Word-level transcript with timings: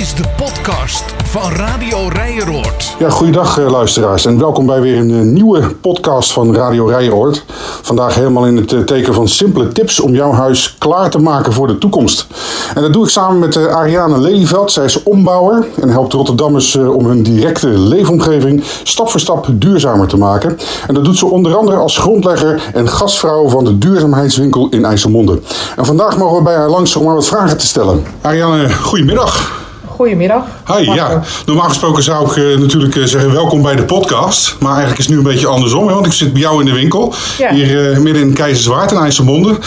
is 0.00 0.14
de 0.14 0.24
podcast 0.36 1.04
van 1.24 1.52
Radio 1.52 2.08
Rijeroord. 2.08 2.96
Ja, 2.98 3.10
goeiedag 3.10 3.58
eh, 3.58 3.70
luisteraars 3.70 4.26
en 4.26 4.38
welkom 4.38 4.66
bij 4.66 4.80
weer 4.80 4.98
een 4.98 5.10
eh, 5.10 5.20
nieuwe 5.20 5.74
podcast 5.80 6.32
van 6.32 6.54
Radio 6.54 6.86
Rijeroord. 6.86 7.44
Vandaag 7.82 8.14
helemaal 8.14 8.46
in 8.46 8.56
het 8.56 8.72
eh, 8.72 8.80
teken 8.80 9.14
van 9.14 9.28
simpele 9.28 9.68
tips 9.68 10.00
om 10.00 10.14
jouw 10.14 10.32
huis 10.32 10.76
klaar 10.78 11.10
te 11.10 11.18
maken 11.18 11.52
voor 11.52 11.66
de 11.66 11.78
toekomst. 11.78 12.26
En 12.74 12.82
dat 12.82 12.92
doe 12.92 13.04
ik 13.04 13.10
samen 13.10 13.38
met 13.38 13.68
Ariane 13.68 14.18
Lelyveld. 14.18 14.72
Zij 14.72 14.84
is 14.84 15.02
ombouwer 15.02 15.66
en 15.80 15.88
helpt 15.88 16.12
Rotterdammers 16.12 16.76
om 16.76 17.06
hun 17.06 17.22
directe 17.22 17.68
leefomgeving 17.68 18.62
stap 18.82 19.10
voor 19.10 19.20
stap 19.20 19.46
duurzamer 19.52 20.06
te 20.06 20.16
maken. 20.16 20.58
En 20.86 20.94
dat 20.94 21.04
doet 21.04 21.18
ze 21.18 21.26
onder 21.26 21.56
andere 21.56 21.76
als 21.76 21.98
grondlegger 21.98 22.70
en 22.74 22.88
gastvrouw 22.88 23.48
van 23.48 23.64
de 23.64 23.78
duurzaamheidswinkel 23.78 24.68
in 24.70 24.84
IJsselmonde. 24.84 25.40
En 25.76 25.86
vandaag 25.86 26.16
mogen 26.16 26.36
we 26.36 26.42
bij 26.42 26.56
haar 26.56 26.70
langs 26.70 26.96
om 26.96 27.06
haar 27.06 27.14
wat 27.14 27.26
vragen 27.26 27.58
te 27.58 27.66
stellen. 27.66 28.04
Ariane, 28.20 28.72
goedemiddag. 28.72 29.68
Goedemiddag. 30.00 30.44
Hi, 30.66 30.92
ja. 30.92 31.22
Normaal 31.46 31.68
gesproken 31.68 32.02
zou 32.02 32.30
ik 32.30 32.36
eh, 32.36 32.58
natuurlijk 32.58 32.96
eh, 32.96 33.04
zeggen 33.04 33.32
welkom 33.32 33.62
bij 33.62 33.76
de 33.76 33.84
podcast. 33.84 34.56
Maar 34.58 34.70
eigenlijk 34.70 34.98
is 34.98 35.04
het 35.04 35.14
nu 35.14 35.20
een 35.20 35.30
beetje 35.30 35.46
andersom, 35.46 35.88
hè, 35.88 35.94
want 35.94 36.06
ik 36.06 36.12
zit 36.12 36.32
bij 36.32 36.40
jou 36.40 36.60
in 36.60 36.66
de 36.66 36.72
winkel. 36.72 37.14
Ja. 37.38 37.52
Hier 37.52 37.92
eh, 37.92 37.98
midden 37.98 38.22
in 38.22 38.32
Keizerswaard 38.32 38.90
in 38.90 38.96
IJsselmonde. 38.96 39.58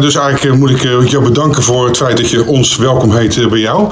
Dus 0.00 0.14
eigenlijk 0.14 0.58
moet 0.58 0.70
ik 0.70 0.82
jou 1.10 1.22
bedanken 1.22 1.62
voor 1.62 1.86
het 1.86 1.96
feit 1.96 2.16
dat 2.16 2.30
je 2.30 2.46
ons 2.46 2.76
welkom 2.76 3.16
heet 3.16 3.48
bij 3.48 3.58
jou. 3.58 3.90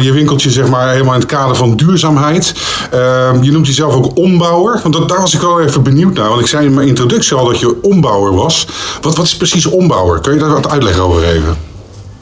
Je 0.00 0.12
winkeltje 0.12 0.50
zeg 0.50 0.68
maar 0.68 0.90
helemaal 0.90 1.14
in 1.14 1.20
het 1.20 1.28
kader 1.28 1.56
van 1.56 1.76
duurzaamheid. 1.76 2.54
Eh, 2.90 3.42
je 3.42 3.52
noemt 3.52 3.66
jezelf 3.66 3.94
ook 3.94 4.16
ombouwer. 4.16 4.80
Want 4.82 4.94
dat, 4.94 5.08
daar 5.08 5.20
was 5.20 5.34
ik 5.34 5.40
wel 5.40 5.60
even 5.60 5.82
benieuwd 5.82 6.14
naar. 6.14 6.28
Want 6.28 6.40
ik 6.40 6.46
zei 6.46 6.66
in 6.66 6.74
mijn 6.74 6.88
introductie 6.88 7.36
al 7.36 7.46
dat 7.46 7.60
je 7.60 7.82
ombouwer 7.82 8.34
was. 8.34 8.66
Wat, 9.00 9.16
wat 9.16 9.24
is 9.24 9.36
precies 9.36 9.66
ombouwer? 9.66 10.20
Kun 10.20 10.34
je 10.34 10.40
daar 10.40 10.52
wat 10.52 10.70
uitleg 10.70 10.98
over 10.98 11.22
geven? 11.22 11.73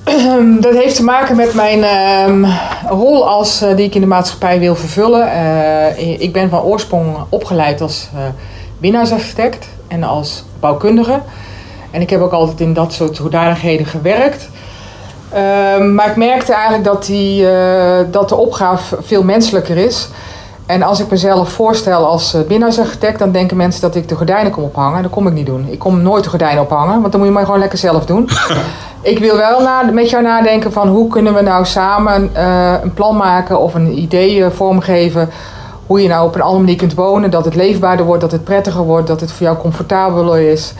Ehm, 0.04 0.60
Dat 0.60 0.74
heeft 0.74 0.96
te 0.96 1.04
maken 1.04 1.36
met 1.36 1.54
mijn 1.54 1.84
ehm, 1.84 2.44
rol 2.88 3.28
als, 3.28 3.62
eh, 3.62 3.76
die 3.76 3.86
ik 3.86 3.94
in 3.94 4.00
de 4.00 4.06
maatschappij 4.06 4.58
wil 4.58 4.74
vervullen. 4.74 5.32
Eh, 5.32 6.20
ik 6.20 6.32
ben 6.32 6.50
van 6.50 6.62
oorsprong 6.62 7.16
opgeleid 7.28 7.80
als 7.80 8.08
eh 8.14 8.20
winnaarsarchitect 8.78 9.68
en 9.88 10.02
als 10.02 10.44
bouwkundige. 10.60 11.20
En 11.90 12.00
ik 12.00 12.10
heb 12.10 12.20
ook 12.20 12.32
altijd 12.32 12.60
in 12.60 12.72
dat 12.72 12.92
soort 12.92 13.18
hoedanigheden 13.18 13.86
gewerkt. 13.86 14.48
Ehm, 15.32 15.94
maar 15.94 16.08
ik 16.10 16.16
merkte 16.16 16.52
eigenlijk 16.52 16.84
dat, 16.84 17.06
die, 17.06 17.46
dat 18.10 18.28
de 18.28 18.36
opgave 18.36 18.96
veel 19.02 19.22
menselijker 19.22 19.76
is. 19.76 20.08
En 20.66 20.82
als 20.82 21.00
ik 21.00 21.10
mezelf 21.10 21.48
voorstel 21.48 22.06
als 22.06 22.36
binnenarchitect, 22.48 23.18
dan 23.18 23.32
denken 23.32 23.56
mensen 23.56 23.80
dat 23.80 23.94
ik 23.94 24.08
de 24.08 24.14
gordijnen 24.14 24.52
kom 24.52 24.64
ophangen. 24.64 25.02
Dat 25.02 25.10
kom 25.10 25.26
ik 25.26 25.32
niet 25.32 25.46
doen. 25.46 25.66
Ik 25.70 25.78
kom 25.78 26.02
nooit 26.02 26.24
de 26.24 26.30
gordijnen 26.30 26.62
ophangen, 26.62 27.00
want 27.00 27.12
dan 27.12 27.20
moet 27.20 27.28
je 27.28 27.34
maar 27.34 27.44
gewoon 27.44 27.60
lekker 27.60 27.78
zelf 27.78 28.06
doen. 28.06 28.28
ik 29.02 29.18
wil 29.18 29.36
wel 29.36 29.84
met 29.92 30.10
jou 30.10 30.22
nadenken 30.22 30.72
van 30.72 30.88
hoe 30.88 31.08
kunnen 31.08 31.34
we 31.34 31.40
nou 31.40 31.64
samen 31.64 32.30
eh, 32.34 32.74
een 32.82 32.94
plan 32.94 33.16
maken 33.16 33.60
of 33.60 33.74
een 33.74 33.98
idee 33.98 34.44
eh, 34.44 34.50
vormgeven. 34.50 35.30
Hoe 35.86 36.02
je 36.02 36.08
nou 36.08 36.26
op 36.26 36.34
een 36.34 36.40
andere 36.40 36.60
manier 36.60 36.76
kunt 36.76 36.94
wonen, 36.94 37.30
dat 37.30 37.44
het 37.44 37.54
leefbaarder 37.54 38.06
wordt, 38.06 38.20
dat 38.20 38.32
het 38.32 38.44
prettiger 38.44 38.82
wordt, 38.82 39.06
dat 39.06 39.20
het 39.20 39.32
voor 39.32 39.46
jou 39.46 39.58
comfortabeler 39.58 40.50
is. 40.50 40.74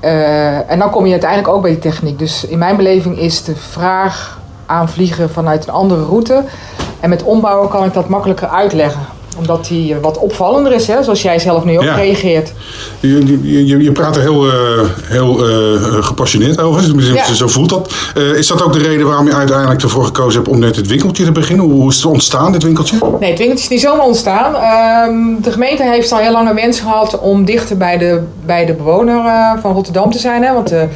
Eh, 0.00 0.70
en 0.70 0.78
dan 0.78 0.90
kom 0.90 1.04
je 1.04 1.10
uiteindelijk 1.10 1.52
ook 1.52 1.62
bij 1.62 1.70
die 1.70 1.80
techniek. 1.80 2.18
Dus 2.18 2.46
in 2.46 2.58
mijn 2.58 2.76
beleving 2.76 3.18
is 3.18 3.44
de 3.44 3.56
vraag 3.56 4.38
aanvliegen 4.66 5.30
vanuit 5.30 5.66
een 5.66 5.74
andere 5.74 6.04
route. 6.04 6.44
En 7.00 7.08
met 7.08 7.22
ombouwen 7.22 7.68
kan 7.68 7.84
ik 7.84 7.92
dat 7.92 8.08
makkelijker 8.08 8.48
uitleggen. 8.48 9.02
Omdat 9.38 9.66
die 9.66 9.94
eh, 9.94 10.00
wat 10.00 10.18
opvallender 10.18 10.72
is, 10.72 10.86
hè? 10.86 11.02
zoals 11.02 11.22
jij 11.22 11.38
zelf 11.38 11.64
nu 11.64 11.76
ook 11.78 11.84
Ja. 11.84 11.94
reageert. 11.94 12.52
Je, 13.00 13.66
je, 13.66 13.82
je, 13.82 13.92
praat 13.92 14.16
er 14.16 14.22
heel, 14.22 14.46
eh, 14.46 14.52
heel 15.04 15.48
eh, 15.48 16.04
gepassioneerd 16.04 16.60
over, 16.60 16.82
tenminste, 16.84 17.12
Ja. 17.14 17.34
zo 17.34 17.48
voelt 17.48 17.68
dat. 17.68 17.92
Is 18.36 18.46
dat 18.46 18.62
ook 18.62 18.72
de 18.72 18.78
reden 18.78 19.06
waarom 19.06 19.26
je 19.26 19.34
uiteindelijk 19.34 19.82
ervoor 19.82 20.04
gekozen 20.04 20.40
hebt 20.42 20.52
om 20.52 20.58
net 20.58 20.76
het 20.76 20.86
winkeltje 20.86 21.24
te 21.24 21.32
beginnen? 21.32 21.66
Hoe, 21.66 21.90
is 21.90 21.96
het 21.96 22.04
ontstaan, 22.06 22.52
dit 22.52 22.62
winkeltje? 22.62 22.96
Nee, 23.20 23.30
het 23.30 23.38
winkeltje 23.38 23.64
is 23.64 23.68
niet 23.68 23.80
zomaar 23.80 24.06
ontstaan. 24.06 24.54
Ehm, 24.54 25.42
de 25.42 25.52
gemeente 25.52 25.82
heeft 25.82 26.12
al 26.12 26.18
heel 26.18 26.32
lang 26.32 26.48
een 26.48 26.54
wens 26.54 26.80
gehad 26.80 27.18
om 27.18 27.44
dichter 27.44 27.76
bij 27.76 27.98
de, 27.98 28.20
bij 28.46 28.66
de 28.66 28.72
bewoner 28.72 29.22
van 29.60 29.72
Rotterdam 29.72 30.10
te 30.10 30.18
zijn. 30.18 30.42
Hè? 30.42 30.52
Want 30.52 30.68
de 30.68 30.88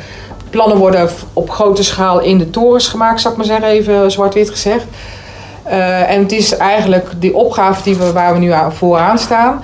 plannen 0.51 0.77
worden 0.77 1.09
op 1.33 1.51
grote 1.51 1.83
schaal 1.85 2.21
in 2.21 2.39
de 2.39 2.51
torens 2.51 2.89
gemaakt, 2.89 3.21
zal 3.21 3.31
ik 3.31 3.37
maar 3.37 3.47
zeggen, 3.47 3.69
even 3.69 4.11
zwart-wit 4.11 4.51
gezegd. 4.51 4.85
Eh, 5.69 6.11
en 6.11 6.23
het 6.23 6.33
is 6.33 6.57
eigenlijk 6.57 7.11
die 7.17 7.35
opgave 7.35 7.83
die 7.83 7.97
we, 7.97 8.13
waar 8.13 8.33
we 8.33 8.39
nu 8.39 8.51
aan, 8.51 8.73
vooraan 8.73 9.19
staan. 9.19 9.63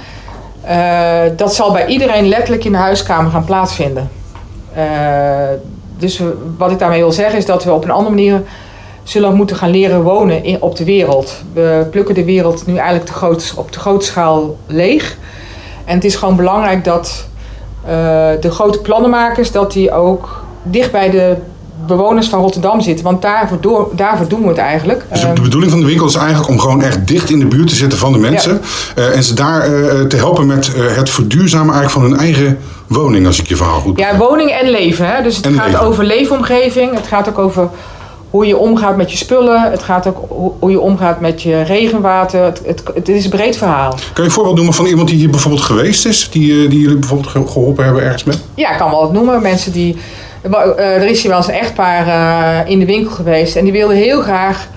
eh, 0.64 1.20
dat 1.36 1.54
zal 1.54 1.72
bij 1.72 1.86
iedereen 1.86 2.28
letterlijk 2.28 2.64
in 2.64 2.72
de 2.72 2.78
huiskamer 2.78 3.30
gaan 3.30 3.44
plaatsvinden. 3.44 4.10
Eh, 4.74 4.84
dus 5.98 6.22
wat 6.58 6.70
ik 6.70 6.78
daarmee 6.78 7.00
wil 7.00 7.12
zeggen 7.12 7.38
is 7.38 7.46
dat 7.46 7.64
we 7.64 7.72
op 7.72 7.84
een 7.84 7.90
andere 7.90 8.14
manier 8.14 8.42
zullen 9.02 9.34
moeten 9.34 9.56
gaan 9.56 9.70
leren 9.70 10.02
wonen 10.02 10.44
in, 10.44 10.62
op 10.62 10.76
de 10.76 10.84
wereld. 10.84 11.42
We 11.52 11.86
plukken 11.90 12.14
de 12.14 12.24
wereld 12.24 12.66
nu 12.66 12.76
eigenlijk 12.76 13.06
te 13.06 13.12
groot, 13.12 13.54
op 13.56 13.72
de 13.72 13.78
grote 13.78 14.06
schaal 14.06 14.56
leeg. 14.66 15.16
En 15.84 15.94
het 15.94 16.04
is 16.04 16.16
gewoon 16.16 16.36
belangrijk 16.36 16.84
dat 16.84 17.26
de 18.40 18.50
grote 18.50 18.80
plannenmakers... 18.80 19.52
dat 19.52 19.72
die 19.72 19.92
ook 19.92 20.44
dicht 20.62 20.92
bij 20.92 21.10
de 21.10 21.36
bewoners 21.86 22.28
van 22.28 22.40
Rotterdam 22.40 22.80
zitten. 22.80 23.04
Want 23.04 23.22
daarvoor, 23.22 23.60
door, 23.60 23.88
daarvoor 23.92 24.28
doen 24.28 24.42
we 24.42 24.48
het 24.48 24.58
eigenlijk. 24.58 25.04
Dus 25.10 25.20
de 25.34 25.40
bedoeling 25.42 25.70
van 25.70 25.80
de 25.80 25.86
winkel 25.86 26.06
is 26.06 26.14
eigenlijk 26.14 26.48
om 26.48 26.58
gewoon 26.58 26.82
echt 26.82 27.08
dicht 27.08 27.30
in 27.30 27.38
de 27.38 27.46
buurt 27.46 27.68
te 27.68 27.74
zitten 27.74 27.98
van 27.98 28.12
de 28.12 28.18
mensen. 28.18 28.60
Eh, 28.96 29.16
en 29.16 29.22
ze 29.24 29.34
daar 29.34 29.60
eh, 29.60 30.00
te 30.00 30.16
helpen 30.16 30.46
met 30.46 30.74
eh, 30.74 30.96
het 30.96 31.10
verduurzamen 31.10 31.74
eigenlijk 31.74 31.90
van 31.92 32.02
hun 32.02 32.20
eigen 32.20 32.58
woning, 32.86 33.26
als 33.26 33.40
ik 33.40 33.46
je 33.48 33.56
verhaal 33.56 33.80
goed 33.80 33.98
Ja, 33.98 34.16
woning 34.16 34.50
en 34.50 34.70
leven. 34.70 35.14
Hè? 35.14 35.22
Dus 35.22 35.36
het 35.36 35.46
En 35.46 35.54
gaat 35.54 35.66
leven. 35.66 35.80
over 35.80 36.04
leefomgeving. 36.04 36.94
Het 36.94 37.06
gaat 37.06 37.28
ook 37.28 37.38
over 37.38 37.68
hoe 38.30 38.46
je 38.46 38.56
omgaat 38.56 38.96
met 38.96 39.10
je 39.10 39.16
spullen. 39.16 39.70
Het 39.70 39.82
gaat 39.82 40.06
ook 40.06 40.24
hoe, 40.28 40.52
hoe 40.58 40.70
je 40.70 40.80
omgaat 40.80 41.20
met 41.20 41.42
je 41.42 41.62
regenwater. 41.62 42.44
Het, 42.44 42.60
het, 42.66 42.82
het 42.94 43.08
is 43.08 43.24
een 43.24 43.30
breed 43.30 43.56
verhaal. 43.56 43.90
Kan 43.90 44.00
je 44.14 44.22
een 44.22 44.30
voorbeeld 44.30 44.56
noemen 44.56 44.74
van 44.74 44.86
iemand 44.86 45.08
die 45.08 45.18
hier 45.18 45.30
bijvoorbeeld 45.30 45.62
geweest 45.62 46.06
is? 46.06 46.28
Die, 46.30 46.64
eh, 46.64 46.70
die 46.70 46.80
jullie 46.80 46.96
bijvoorbeeld 46.98 47.30
ge- 47.30 47.46
geholpen 47.46 47.84
hebben 47.84 48.02
ergens 48.02 48.24
mee? 48.24 48.36
Ja, 48.54 48.70
ik 48.72 48.78
kan 48.78 48.90
wel 48.90 49.00
wat 49.00 49.12
noemen. 49.12 49.42
Mensen 49.42 49.72
die. 49.72 49.96
Eh, 50.50 50.94
er 50.94 51.06
is 51.06 51.20
hier 51.20 51.30
wel 51.30 51.38
eens 51.38 51.48
een 51.48 51.54
echtpaar 51.54 52.06
eh, 52.06 52.70
in 52.70 52.78
de 52.78 52.84
winkel 52.84 53.10
geweest. 53.10 53.56
En 53.56 53.64
die 53.64 53.72
wilden 53.72 53.96
heel 53.96 54.20
graag 54.20 54.68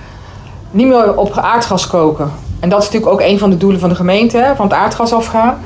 niet 0.70 0.86
meer 0.86 1.16
op 1.16 1.38
aardgas 1.38 1.86
koken. 1.86 2.32
En 2.60 2.68
dat 2.68 2.78
is 2.78 2.84
natuurlijk 2.84 3.12
ook 3.12 3.20
een 3.28 3.38
van 3.38 3.50
de 3.50 3.56
doelen 3.56 3.80
van 3.80 3.88
de 3.88 3.94
gemeente, 3.94 4.52
van 4.56 4.66
het 4.66 4.74
aardgas 4.74 5.12
afgaan. 5.12 5.58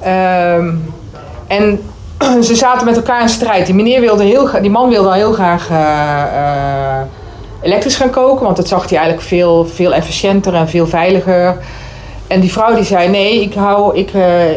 Ehm, 0.00 0.74
en 1.46 1.80
ze 2.48 2.54
zaten 2.54 2.84
met 2.84 2.96
elkaar 2.96 3.22
in 3.22 3.28
strijd. 3.28 3.66
Die, 3.66 3.74
meneer 3.74 4.00
wilde 4.00 4.24
heel, 4.24 4.48
die 4.60 4.70
man 4.70 4.88
wilde 4.88 5.14
heel 5.14 5.32
graag 5.32 5.70
eh, 5.70 7.00
elektrisch 7.62 7.96
gaan 7.96 8.10
koken, 8.10 8.44
want 8.44 8.56
dat 8.56 8.68
zag 8.68 8.88
hij 8.88 8.98
eigenlijk 8.98 9.28
veel, 9.28 9.66
veel 9.66 9.94
efficiënter 9.94 10.54
en 10.54 10.68
veel 10.68 10.86
veiliger. 10.86 11.56
En 12.26 12.40
die 12.40 12.52
vrouw 12.52 12.74
die 12.74 12.84
zei: 12.84 13.08
Nee, 13.08 13.40
ik, 13.40 13.54
hou, 13.54 13.96
ik, 13.96 14.10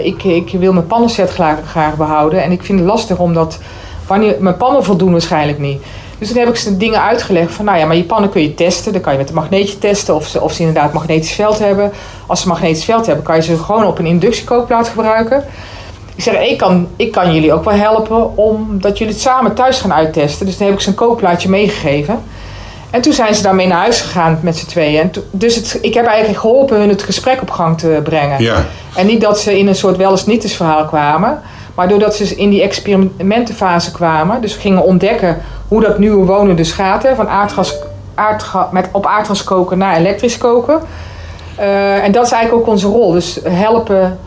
ik, 0.04 0.24
ik 0.24 0.60
wil 0.60 0.74
mijn 0.74 0.88
pannenset 0.88 1.30
graag, 1.30 1.58
graag 1.66 1.96
behouden. 1.96 2.44
En 2.44 2.52
ik 2.52 2.64
vind 2.64 2.80
het 2.80 2.88
lastig 2.88 3.18
omdat 3.18 3.60
wanneer, 4.08 4.36
mijn 4.40 4.58
pannen 4.58 4.84
voldoen 4.84 5.12
waarschijnlijk 5.12 5.60
niet. 5.60 5.82
Dus 6.18 6.30
toen 6.30 6.40
heb 6.40 6.48
ik 6.50 6.56
ze 6.56 6.78
dingen 6.78 7.02
uitgelegd 7.02 7.54
van: 7.54 7.66
Nou 7.66 7.78
ja, 7.78 7.86
maar 7.86 7.96
je 7.96 8.04
pannen 8.04 8.30
kun 8.30 8.42
je 8.42 8.54
testen. 8.54 8.92
Dan 8.94 9.02
kan 9.02 9.12
je 9.14 9.20
met 9.20 9.30
een 9.30 9.36
magneetje 9.36 9.78
testen 9.78 10.16
of 10.16 10.28
ze, 10.28 10.42
of 10.42 10.54
ze 10.54 10.60
inderdaad 10.60 10.94
magnetisch 10.94 11.32
veld 11.32 11.60
hebben. 11.60 11.92
Als 12.28 12.42
ze 12.42 12.48
magnetisch 12.48 12.84
veld 12.84 13.06
hebben, 13.06 13.26
kan 13.26 13.36
je 13.36 13.42
ze 13.42 13.58
gewoon 13.58 13.86
op 13.86 14.00
een 14.00 14.06
inductiekookplaat 14.06 14.88
gebruiken. 14.88 15.44
Ik 16.16 16.24
zeg, 16.24 16.42
ik 16.42 16.58
kan, 16.58 16.88
ik 16.96 17.12
kan 17.12 17.34
jullie 17.34 17.54
ook 17.54 17.64
wel 17.64 17.74
helpen 17.74 18.38
omdat 18.38 18.98
jullie 18.98 19.14
het 19.14 19.22
samen 19.22 19.54
thuis 19.54 19.80
gaan 19.80 19.94
uittesten. 19.94 20.46
Dus 20.46 20.58
toen 20.58 20.66
heb 20.66 20.76
ik 20.76 20.82
ze 20.82 20.90
een 20.90 20.96
kookplaatje 20.96 21.50
meegegeven. 21.50 22.20
En 22.90 23.02
toen 23.02 23.14
zijn 23.14 23.36
ze 23.36 23.42
daarmee 23.42 23.68
naar 23.68 23.78
huis 23.78 24.02
gegaan 24.02 24.40
met 24.42 24.58
z'n 24.58 24.66
tweeën. 24.66 25.02
En 25.02 25.12
to- 25.12 25.22
dus 25.32 25.56
het, 25.56 25.80
ik 25.82 25.94
heb 25.94 26.06
eigenlijk 26.06 26.40
geholpen 26.40 26.78
hun 26.80 26.90
het 26.90 27.04
gesprek 27.04 27.42
op 27.42 27.50
gang 27.52 27.78
te 27.78 28.00
brengen. 28.04 28.44
Ja. 28.44 28.66
En 28.96 29.06
niet 29.06 29.22
dat 29.22 29.40
ze 29.40 29.58
in 29.60 29.68
een 29.68 29.76
soort 29.76 29.98
wel 29.98 30.12
eens 30.12 30.26
niet 30.26 30.44
eens 30.44 30.56
verhaal 30.56 30.86
kwamen. 30.86 31.42
Maar 31.82 31.90
doordat 31.90 32.16
ze 32.16 32.36
in 32.36 32.50
die 32.50 32.62
experimentenfase 32.62 33.92
kwamen. 33.92 34.42
Dus 34.42 34.56
gingen 34.56 34.84
ontdekken 34.84 35.38
hoe 35.68 35.82
dat 35.82 36.00
nieuwe 36.00 36.26
wonen 36.26 36.56
dus 36.56 36.72
gaat. 36.72 37.08
Van 37.16 37.30
aardgas, 37.30 37.76
aardga, 38.16 38.70
met 38.72 38.90
op 38.92 39.06
aardgas 39.06 39.44
koken 39.44 39.78
naar 39.78 39.98
elektrisch 39.98 40.38
koken. 40.38 40.80
Eh, 41.56 42.04
en 42.04 42.12
dat 42.12 42.26
is 42.26 42.32
eigenlijk 42.32 42.64
ook 42.64 42.74
onze 42.74 42.88
rol. 42.88 43.12
Dus 43.12 43.40
helpen, 43.44 44.20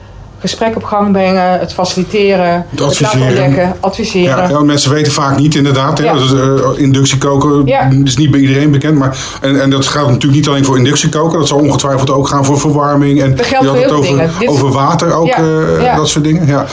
gesprek 0.48 0.76
op 0.76 0.84
gang 0.84 1.12
brengen, 1.12 1.58
het 1.58 1.72
faciliteren, 1.72 2.52
Het 2.54 2.64
het 2.70 2.80
adviseren. 2.80 3.26
ontdekken, 3.28 3.76
adviseren. 3.80 4.48
Ja, 4.50 4.60
mensen 4.62 4.90
weten 4.92 5.12
vaak 5.12 5.38
niet 5.38 5.54
inderdaad. 5.54 5.98
Hè? 5.98 6.04
Ja. 6.04 6.12
Dus, 6.12 6.32
eh, 6.32 6.48
inductiekoken 6.76 7.66
Ja. 7.66 7.90
is 8.04 8.16
niet 8.16 8.30
bij 8.30 8.40
iedereen 8.40 8.70
bekend. 8.70 8.98
Maar, 8.98 9.18
en, 9.40 9.62
en 9.62 9.70
dat 9.70 9.86
gaat 9.86 10.06
natuurlijk 10.06 10.34
niet 10.34 10.48
alleen 10.48 10.64
voor 10.64 10.78
inductiekoken. 10.78 11.38
Dat 11.38 11.48
zal 11.48 11.58
ongetwijfeld 11.58 12.10
ook 12.10 12.28
gaan 12.28 12.44
voor 12.44 12.58
verwarming. 12.60 13.22
En 13.22 13.36
Dat 13.36 13.46
geldt 13.46 13.64
je 13.64 13.70
had 13.70 13.78
voor 13.78 13.86
het 13.86 13.94
over, 13.98 14.10
dingen. 14.10 14.30
Dit- 14.38 14.48
over 14.48 14.68
water 14.72 15.12
ook. 15.14 15.26
Ja, 15.26 15.36
eh, 15.36 15.82
ja. 15.82 15.96
Dat 15.96 16.08
soort 16.08 16.24
dingen. 16.24 16.46
Ja. 16.46 16.66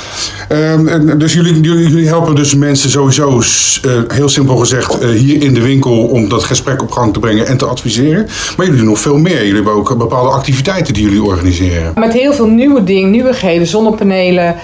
Ehm, 0.48 0.88
en 0.88 1.18
dus 1.18 1.34
jullie, 1.34 1.60
jullie, 1.62 1.90
jullie 1.90 2.08
helpen 2.08 2.36
dus 2.36 2.56
mensen 2.56 2.90
sowieso, 2.90 3.42
eh, 3.82 3.92
heel 4.08 4.30
simpel 4.30 4.56
gezegd, 4.56 5.04
hier 5.04 5.42
in 5.44 5.54
de 5.54 5.62
winkel 5.62 6.04
om 6.06 6.30
dat 6.30 6.44
gesprek 6.44 6.82
op 6.82 6.92
gang 6.92 7.14
te 7.14 7.20
brengen 7.20 7.48
en 7.48 7.58
te 7.58 7.66
adviseren. 7.66 8.26
Maar 8.58 8.66
jullie 8.66 8.82
doen 8.82 8.90
nog 8.90 9.00
veel 9.00 9.18
meer. 9.18 9.38
Jullie 9.38 9.54
hebben 9.54 9.74
ook 9.74 9.98
bepaalde 9.98 10.30
activiteiten 10.30 10.94
die 10.94 11.04
jullie 11.04 11.24
organiseren. 11.24 11.92
Met 11.96 12.14
heel 12.14 12.34
veel 12.34 12.48
nieuwe 12.48 12.84
dingen, 12.84 13.10
nieuwigheden, 13.12 13.61
zonnepanelen, 13.66 14.56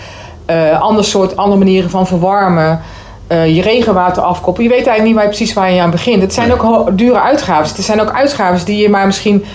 eh 0.45 0.81
ander 0.81 1.03
soort, 1.05 1.37
andere 1.37 1.57
manieren 1.57 1.89
van 1.89 2.07
verwarmen. 2.07 2.81
eh, 3.27 3.55
je 3.55 3.61
regenwater 3.61 4.23
afkoppelen. 4.23 4.69
Je 4.69 4.75
weet 4.75 4.87
eigenlijk 4.87 5.07
niet 5.07 5.15
waar 5.15 5.23
je 5.23 5.29
precies 5.37 5.53
waar 5.53 5.71
je 5.71 5.81
aan 5.81 5.91
begint. 5.91 6.21
Het 6.21 6.33
zijn 6.33 6.53
ook 6.53 6.97
dure 6.97 7.21
uitgaven. 7.21 7.77
Er 7.77 7.83
zijn 7.83 8.01
ook 8.01 8.11
uitgaven 8.11 8.65
die 8.65 8.77
je 8.77 8.89
maar 8.89 9.05
misschien 9.05 9.45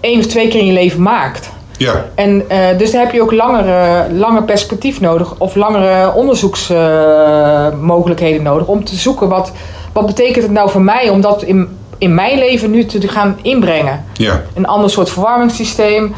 één 0.00 0.18
of 0.18 0.26
twee 0.26 0.48
keer 0.48 0.60
in 0.60 0.66
je 0.66 0.72
leven 0.72 1.02
maakt. 1.02 1.50
Ja, 1.76 2.04
En 2.14 2.42
eh, 2.48 2.58
dus 2.78 2.90
daar 2.90 3.02
heb 3.02 3.12
je 3.12 3.22
ook 3.22 3.32
langere, 3.32 4.06
langer 4.12 4.42
perspectief 4.42 5.00
nodig 5.00 5.34
of 5.38 5.54
langere 5.54 6.12
onderzoeksmogelijkheden 6.14 8.42
nodig 8.42 8.66
om 8.66 8.84
te 8.84 8.96
zoeken 8.96 9.28
wat, 9.28 9.52
wat 9.92 10.06
betekent 10.06 10.44
het 10.44 10.52
nou 10.52 10.70
voor 10.70 10.82
mij 10.82 11.08
om 11.08 11.20
dat 11.20 11.42
in, 11.42 11.68
in 11.98 12.14
mijn 12.14 12.38
leven 12.38 12.70
nu 12.70 12.84
te 12.84 13.08
gaan 13.08 13.38
inbrengen. 13.42 14.04
ja. 14.16 14.42
Een 14.54 14.66
ander 14.66 14.90
soort 14.90 15.10
verwarmingssysteem, 15.10 16.14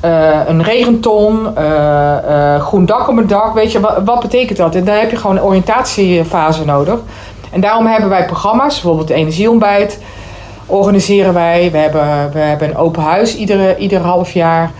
eh, 0.00 0.40
een 0.46 0.62
regenton, 0.62 1.56
eh, 1.56 2.54
eh, 2.54 2.60
groen 2.62 2.86
dak 2.86 3.08
op 3.08 3.14
mijn 3.14 3.26
dak, 3.26 3.54
weet 3.54 3.72
je, 3.72 3.80
wat, 3.80 3.96
wat 4.04 4.20
betekent 4.20 4.58
dat? 4.58 4.74
En 4.74 4.84
daar 4.84 5.00
heb 5.00 5.10
je 5.10 5.16
gewoon 5.16 5.36
een 5.36 5.42
oriëntatiefase 5.42 6.64
nodig. 6.64 6.98
En 7.50 7.60
daarom 7.60 7.86
hebben 7.86 8.08
wij 8.08 8.24
programma's, 8.26 8.74
bijvoorbeeld 8.74 9.10
energieontbijt, 9.10 9.98
organiseren 10.66 11.34
wij. 11.34 11.68
We 11.72 11.78
hebben, 11.78 12.30
we 12.32 12.38
hebben 12.38 12.68
een 12.68 12.76
open 12.76 13.02
huis 13.02 13.36
iedere, 13.36 13.76
ieder 13.76 14.00
half 14.00 14.30
jaar. 14.32 14.70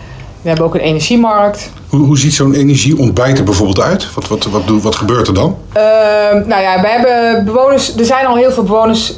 We 0.41 0.47
hebben 0.47 0.65
ook 0.65 0.75
een 0.75 0.81
energiemarkt. 0.81 1.71
Hoe, 1.89 1.99
hoe 2.05 2.17
ziet 2.17 2.33
zo'n 2.33 2.53
energieontbijt 2.53 3.37
er 3.37 3.43
bijvoorbeeld 3.43 3.81
uit? 3.81 4.13
Wat, 4.13 4.27
wat, 4.27 4.45
wat, 4.45 4.67
doe- 4.67 4.81
wat 4.81 4.95
gebeurt 4.95 5.27
er 5.27 5.33
dan? 5.33 5.55
Ehm, 5.73 6.47
nou 6.47 6.61
ja, 6.61 6.81
we 6.81 6.87
hebben 6.87 7.45
bewoners. 7.45 7.95
Er 7.97 8.05
zijn 8.05 8.25
al 8.25 8.35
heel 8.35 8.51
veel 8.51 8.63
bewoners. 8.63 9.13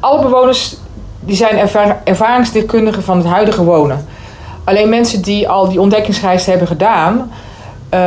Alle 0.00 0.22
bewoners 0.22 0.76
die 1.20 1.36
zijn 1.36 1.58
erva- 1.58 2.00
ervaringsdeskundigen 2.04 3.02
van 3.02 3.16
het 3.16 3.26
huidige 3.26 3.64
wonen. 3.64 4.06
Alleen 4.66 4.88
mensen 4.88 5.22
die 5.22 5.48
al 5.48 5.68
die 5.68 5.80
ontdekkingsreis 5.80 6.46
hebben 6.46 6.66
gedaan, 6.66 7.30
eh, 7.88 8.00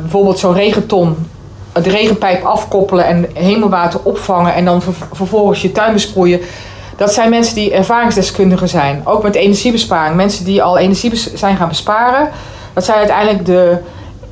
bijvoorbeeld 0.00 0.38
zo'n 0.38 0.54
regenton, 0.54 1.16
de 1.72 1.90
regenpijp 1.90 2.44
afkoppelen 2.44 3.06
en 3.06 3.26
hemelwater 3.34 4.00
opvangen 4.02 4.54
en 4.54 4.64
dan 4.64 4.82
ver- 4.82 5.06
vervolgens 5.12 5.62
je 5.62 5.72
tuin 5.72 5.92
besproeien. 5.92 6.40
Dat 6.96 7.12
zijn 7.12 7.30
mensen 7.30 7.54
die 7.54 7.72
ervaringsdeskundigen 7.72 8.68
zijn. 8.68 9.00
Ook 9.04 9.22
met 9.22 9.34
energiebesparing. 9.34 10.16
Mensen 10.16 10.44
die 10.44 10.62
al 10.62 10.78
energie 10.78 11.10
zijn 11.34 11.56
gaan 11.56 11.68
besparen. 11.68 12.28
Dat 12.72 12.84
zijn 12.84 12.98
uiteindelijk 12.98 13.46
de 13.46 13.78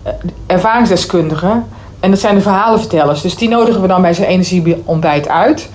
eh, 0.03 0.13
ervaringsdeskundigen. 0.47 1.65
En 2.01 2.11
dat 2.11 2.21
zijn 2.21 2.35
de 2.35 2.41
verhalenvertellers. 2.41 3.21
Dus 3.21 3.37
die 3.37 3.49
nodigen 3.49 3.81
we 3.81 3.87
dan 3.89 4.03
bij 4.03 4.15
zo'n 4.15 4.25
energieontbijt 4.25 5.29
uit. 5.29 5.69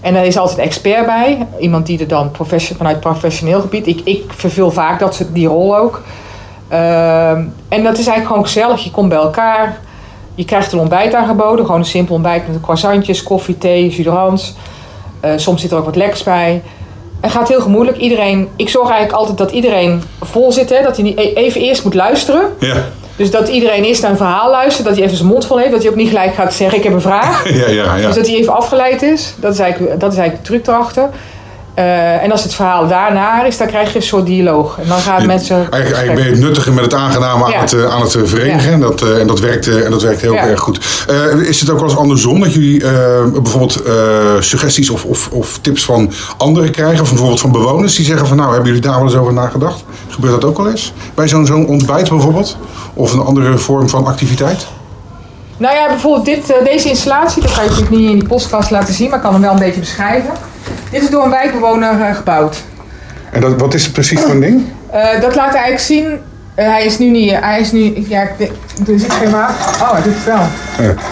En 0.00 0.14
daar 0.14 0.26
is 0.26 0.38
altijd 0.38 0.58
een 0.58 0.64
expert 0.64 1.06
bij. 1.06 1.46
Iemand 1.58 1.86
die 1.86 1.98
er 2.00 2.08
dan 2.08 2.30
profession, 2.30 2.76
vanuit 2.76 3.00
professioneel 3.00 3.60
gebied. 3.60 3.86
Ik, 3.86 4.00
ik 4.04 4.22
vervul 4.36 4.70
vaak 4.70 4.98
dat, 4.98 5.14
soort- 5.14 5.34
die 5.34 5.46
rol 5.46 5.76
ook. 5.76 6.02
Ehm, 6.68 7.44
en 7.68 7.82
dat 7.82 7.92
is 7.98 8.06
eigenlijk 8.06 8.26
gewoon 8.26 8.42
gezellig. 8.44 8.84
Je 8.84 8.90
komt 8.90 9.08
bij 9.08 9.18
elkaar. 9.18 9.78
Je 10.34 10.44
krijgt 10.44 10.72
een 10.72 10.78
ontbijt 10.78 11.14
aangeboden. 11.14 11.64
Gewoon 11.64 11.80
een 11.80 11.86
simpel 11.86 12.14
ontbijt 12.14 12.48
met 12.48 12.60
croissantjes, 12.60 13.22
koffie, 13.22 13.58
thee, 13.58 13.88
jus. 13.88 14.54
Eh, 15.20 15.30
soms 15.36 15.60
zit 15.60 15.70
er 15.70 15.78
ook 15.78 15.84
wat 15.84 15.96
lekkers 15.96 16.22
bij. 16.22 16.62
Het 17.20 17.30
gaat 17.30 17.48
heel 17.48 17.60
gemoedelijk. 17.60 17.98
Iedereen, 17.98 18.48
ik 18.56 18.68
zorg 18.68 18.88
eigenlijk 18.88 19.18
altijd 19.18 19.38
dat 19.38 19.50
iedereen 19.50 20.02
vol 20.20 20.52
zit. 20.52 20.70
Hè? 20.70 20.82
Dat 20.82 20.96
hij 20.96 21.12
e- 21.16 21.32
even 21.32 21.60
eerst 21.60 21.84
moet 21.84 21.94
luisteren. 21.94 22.42
Ja, 22.60 22.76
Dus 23.20 23.30
dat 23.30 23.48
iedereen 23.48 23.84
eerst 23.84 24.02
naar 24.02 24.10
een 24.10 24.16
verhaal 24.16 24.50
luistert. 24.50 24.86
Dat 24.86 24.96
hij 24.96 25.04
even 25.04 25.16
zijn 25.16 25.28
mond 25.28 25.46
vol 25.46 25.58
heeft. 25.58 25.70
Dat 25.70 25.82
hij 25.82 25.90
ook 25.90 25.96
niet 25.96 26.08
gelijk 26.08 26.34
gaat 26.34 26.54
zeggen, 26.54 26.78
ik 26.78 26.84
heb 26.84 26.92
een 26.92 27.00
vraag. 27.00 27.48
ja, 27.60 27.68
ja. 27.68 27.96
ja. 27.96 28.06
Dus 28.06 28.14
dat 28.14 28.26
hij 28.26 28.36
even 28.36 28.54
afgeleid 28.54 29.02
is. 29.02 29.34
Dat 29.36 29.52
is 29.52 29.58
eigenlijk, 29.58 30.00
dat 30.00 30.12
is 30.12 30.18
eigenlijk 30.18 30.48
de 30.48 30.52
truc 30.52 30.66
erachter. 30.66 31.08
Eh, 31.74 32.22
en 32.22 32.32
als 32.32 32.42
het 32.42 32.54
verhaal 32.54 32.88
daarna 32.88 33.44
is, 33.44 33.56
dan 33.56 33.66
krijg 33.66 33.92
je 33.92 33.96
een 33.96 34.02
soort 34.02 34.26
dialoog. 34.26 34.78
En 34.78 34.88
dan 34.88 34.98
gaan 34.98 35.26
mensen... 35.26 35.56
Eigenlijk, 35.56 35.92
eigenlijk 35.94 36.14
ben 36.14 36.24
je 36.24 36.30
het 36.30 36.40
nuttige 36.40 36.72
met 36.72 36.84
het 36.84 36.94
aangename 36.94 37.44
aan 37.44 37.60
het, 37.60 37.72
eh, 37.72 37.94
aan 37.94 38.00
het 38.00 38.14
eh, 38.14 38.22
verenigen. 38.24 38.68
Ja. 38.68 38.74
En, 38.74 38.80
dat, 38.80 39.02
en, 39.02 39.26
dat 39.26 39.40
werkt, 39.40 39.68
en 39.84 39.90
dat 39.90 40.02
werkt 40.02 40.20
heel 40.20 40.34
erg 40.34 40.60
goed. 40.60 41.04
Is 41.42 41.60
het 41.60 41.70
ook 41.70 41.78
wel 41.78 41.88
eens 41.88 41.98
andersom 41.98 42.40
dat 42.40 42.52
jullie 42.54 42.82
bijvoorbeeld 43.32 43.82
suggesties 44.40 44.90
of, 44.90 45.04
of, 45.04 45.28
of 45.32 45.58
tips 45.58 45.84
van 45.84 46.12
anderen 46.36 46.70
krijgen? 46.70 47.02
Of 47.02 47.08
bijvoorbeeld 47.08 47.40
van 47.40 47.52
bewoners 47.52 47.94
die 47.94 48.04
zeggen 48.04 48.26
van 48.26 48.36
nou, 48.36 48.48
hebben 48.48 48.66
jullie 48.66 48.82
daar 48.82 48.94
wel 48.94 49.04
eens 49.04 49.16
over 49.16 49.32
nagedacht? 49.32 49.84
Gebeurt 50.08 50.40
dat 50.40 50.44
ook 50.44 50.56
wel 50.56 50.68
eens? 50.68 50.92
Bij 51.14 51.28
zo'n 51.28 51.46
zo'n 51.46 51.66
ontbijt 51.66 52.08
bijvoorbeeld? 52.08 52.56
Of 52.94 53.12
een 53.12 53.20
andere 53.20 53.58
vorm 53.58 53.88
van 53.88 54.06
activiteit? 54.06 54.66
Nou 55.56 55.74
ja, 55.74 55.88
bijvoorbeeld 55.88 56.24
dit, 56.24 56.54
deze 56.64 56.88
installatie. 56.88 57.42
Dat 57.42 57.50
ga 57.50 57.62
je 57.62 57.68
natuurlijk 57.68 57.96
niet 57.96 58.10
in 58.10 58.18
die 58.18 58.28
podcast 58.28 58.70
laten 58.70 58.94
zien. 58.94 59.08
Maar 59.08 59.18
ik 59.18 59.24
kan 59.24 59.32
hem 59.32 59.42
wel 59.42 59.52
een 59.52 59.58
beetje 59.58 59.80
beschrijven. 59.80 60.49
Dit 60.90 61.02
is 61.02 61.10
door 61.10 61.24
een 61.24 61.30
wijkbewoner 61.30 62.00
eh, 62.00 62.14
gebouwd. 62.14 62.62
En 63.32 63.40
dat, 63.40 63.60
wat 63.60 63.74
is 63.74 63.84
het 63.84 63.92
precies 63.92 64.20
voor 64.20 64.30
een 64.30 64.40
ding? 64.40 64.64
Eh, 64.90 65.20
dat 65.20 65.34
laat 65.34 65.52
eigenlijk 65.52 65.82
zien. 65.82 66.18
eh, 66.54 66.66
hij 66.66 66.84
is 66.84 66.98
nu 66.98 67.10
niet. 67.10 67.32
Hij 67.40 67.60
is 67.60 67.72
nu. 67.72 68.04
Ja, 68.08 68.22
ik 68.22 68.50
er 68.88 68.98
zit 68.98 69.12
geen 69.12 69.30
water. 69.30 69.54
Oh, 69.82 69.92
hij 69.92 70.02
doet 70.02 70.14
het 70.16 70.24
wel. 70.24 70.42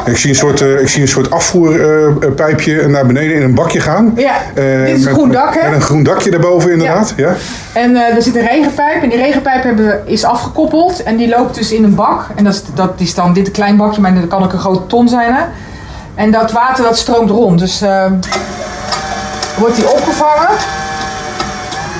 Ik, 0.06 0.16
zie 0.16 0.30
een 0.30 0.36
soort, 0.36 0.60
ik 0.60 0.88
zie 0.88 1.02
een 1.02 1.08
soort 1.08 1.30
afvoerpijpje 1.30 2.88
naar 2.88 3.06
beneden 3.06 3.36
in 3.36 3.42
een 3.42 3.54
bakje 3.54 3.80
gaan. 3.80 4.12
Ja, 4.16 4.34
dit 4.54 4.98
is 4.98 5.04
een 5.04 5.12
groen 5.12 5.30
dak, 5.30 5.54
hè? 5.54 5.68
Met 5.68 5.74
een 5.74 5.82
groen 5.82 6.02
dakje 6.02 6.30
daarboven 6.30 6.72
inderdaad. 6.72 7.14
Ja. 7.16 7.34
En 7.72 7.96
er 7.96 8.22
zit 8.22 8.36
een 8.36 8.46
regenpijp. 8.46 9.02
En 9.02 9.08
die 9.08 9.18
regenpijp 9.18 9.62
hebben, 9.62 10.02
is 10.06 10.24
afgekoppeld. 10.24 11.02
En 11.02 11.16
die 11.16 11.28
loopt 11.28 11.54
dus 11.54 11.72
in 11.72 11.84
een 11.84 11.94
bak. 11.94 12.26
En 12.36 12.44
dat 12.44 12.54
is, 12.54 12.62
dat 12.74 12.92
is 12.96 13.14
dan 13.14 13.32
dit 13.32 13.46
een 13.46 13.52
klein 13.52 13.76
bakje, 13.76 14.00
maar 14.00 14.14
dat 14.14 14.28
kan 14.28 14.42
ook 14.44 14.52
een 14.52 14.58
grote 14.58 14.86
ton 14.86 15.08
zijn. 15.08 15.34
Hè? 15.34 15.42
En 16.14 16.30
dat 16.30 16.52
water 16.52 16.84
dat 16.84 16.98
stroomt 16.98 17.30
rond. 17.30 17.58
Dus 17.58 17.82
wordt 19.58 19.74
die 19.76 19.90
opgevangen. 19.90 20.48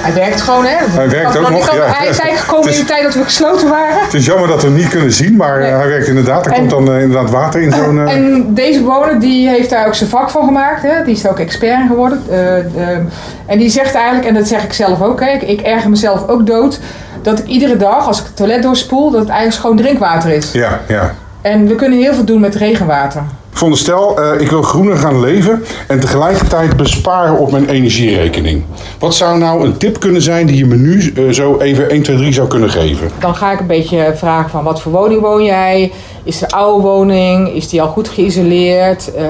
Hij 0.00 0.14
werkt 0.14 0.40
gewoon, 0.40 0.64
hè? 0.64 0.76
Hij 0.78 1.08
werkt 1.10 1.36
ook 1.38 1.50
nog, 1.50 1.74
ja. 1.74 1.82
Hij 1.82 2.08
is 2.08 2.18
eigenlijk 2.18 2.36
gekomen 2.38 2.68
is- 2.68 2.78
in 2.78 2.84
de 2.84 2.88
tijd 2.90 3.02
dat 3.02 3.14
we 3.14 3.24
gesloten 3.24 3.68
waren. 3.68 4.00
Het 4.04 4.14
is 4.14 4.26
jammer 4.26 4.48
dat 4.48 4.62
we 4.62 4.68
hem 4.68 4.76
niet 4.76 4.88
kunnen 4.88 5.12
zien, 5.12 5.36
maar 5.36 5.54
eh, 5.56 5.62
Nee. 5.62 5.72
hij 5.72 5.88
werkt 5.88 6.06
inderdaad. 6.06 6.46
Er 6.46 6.52
En- 6.52 6.58
komt 6.58 6.70
dan 6.70 6.92
eh, 6.94 7.02
inderdaad 7.02 7.30
water 7.30 7.60
in 7.62 7.72
zo'n... 7.72 8.06
eh, 8.06 8.14
En 8.14 8.54
deze 8.54 8.78
bewoner 8.82 9.20
die 9.20 9.48
heeft 9.48 9.70
daar 9.70 9.86
ook 9.86 9.94
zijn 9.94 10.10
vak 10.10 10.30
van 10.30 10.44
gemaakt. 10.44 10.82
Hè? 10.82 11.04
Die 11.04 11.14
is 11.14 11.24
er 11.24 11.30
ook 11.30 11.38
expert 11.38 11.80
in 11.80 11.86
geworden. 11.86 12.22
Eh, 12.30 12.58
eh, 12.58 12.98
en 13.46 13.58
die 13.58 13.70
zegt 13.70 13.94
eigenlijk, 13.94 14.26
en 14.26 14.34
dat 14.34 14.48
zeg 14.48 14.62
ik 14.64 14.72
zelf 14.72 15.02
ook, 15.02 15.20
hè? 15.20 15.30
Ik, 15.30 15.42
ik 15.42 15.60
erger 15.60 15.90
mezelf 15.90 16.28
ook 16.28 16.46
dood. 16.46 16.78
Dat 17.22 17.38
ik 17.38 17.46
iedere 17.46 17.76
dag, 17.76 18.06
als 18.06 18.18
ik 18.20 18.24
het 18.26 18.36
toilet 18.36 18.62
doorspoel, 18.62 19.10
dat 19.10 19.20
het 19.20 19.28
eigenlijk 19.28 19.60
schoon 19.60 19.76
drinkwater 19.76 20.30
is. 20.30 20.52
Ja, 20.52 20.80
ja. 20.88 21.14
En 21.42 21.66
we 21.66 21.74
kunnen 21.74 21.98
heel 21.98 22.14
veel 22.14 22.24
doen 22.24 22.40
met 22.40 22.54
regenwater. 22.54 23.22
Veronderstel, 23.58 24.18
eh 24.20 24.40
ik 24.40 24.50
wil 24.50 24.62
groener 24.62 24.96
gaan 24.96 25.20
leven 25.20 25.64
en 25.88 26.00
tegelijkertijd 26.00 26.76
besparen 26.76 27.38
op 27.38 27.50
mijn 27.50 27.68
energierekening. 27.68 28.64
Wat 28.98 29.14
zou 29.14 29.38
nou 29.38 29.64
een 29.64 29.76
tip 29.76 30.00
kunnen 30.00 30.22
zijn 30.22 30.46
die 30.46 30.56
je 30.56 30.66
me 30.66 30.76
nu 30.76 31.12
eh, 31.12 31.28
zo 31.28 31.58
even 31.58 31.90
1, 31.90 32.02
2, 32.02 32.16
3 32.16 32.32
zou 32.32 32.48
kunnen 32.48 32.70
geven? 32.70 33.10
Dan 33.18 33.34
ga 33.34 33.52
ik 33.52 33.60
een 33.60 33.66
beetje 33.66 34.12
vragen 34.16 34.50
van 34.50 34.64
wat 34.64 34.82
voor 34.82 34.92
woning 34.92 35.20
woon 35.20 35.44
jij? 35.44 35.92
Is 36.22 36.40
een 36.40 36.48
oude 36.48 36.82
woning? 36.82 37.54
Is 37.54 37.68
die 37.68 37.82
al 37.82 37.88
goed 37.88 38.08
geïsoleerd? 38.08 39.14
Eh, 39.14 39.24